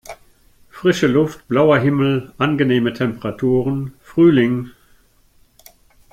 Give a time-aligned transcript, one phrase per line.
[0.71, 4.71] Frische Luft, blauer Himmel, angenehme Temperaturen: Frühling!